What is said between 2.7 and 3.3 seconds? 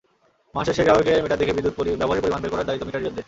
Metre রিডারদের।